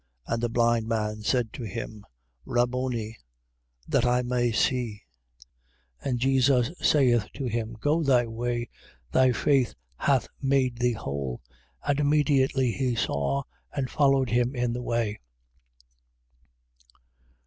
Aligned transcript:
And 0.25 0.41
the 0.41 0.49
blind 0.49 0.87
man 0.87 1.21
said 1.21 1.53
to 1.53 1.63
him: 1.63 2.03
Rabboni. 2.45 3.19
That 3.87 4.03
I 4.03 4.23
may 4.23 4.51
see. 4.51 5.03
10:52. 6.03 6.09
And 6.09 6.19
Jesus 6.19 6.71
saith 6.81 7.27
to 7.35 7.45
him: 7.45 7.77
Go 7.79 8.01
thy 8.01 8.25
way. 8.25 8.67
Thy 9.11 9.31
faith 9.31 9.75
hath 9.97 10.27
made 10.41 10.79
thee 10.79 10.93
whole. 10.93 11.43
And 11.85 11.99
immediately 11.99 12.71
he 12.71 12.95
saw 12.95 13.43
and 13.75 13.91
followed 13.91 14.31
him 14.31 14.55
in 14.55 14.73
the 14.73 14.81
way. 14.81 15.19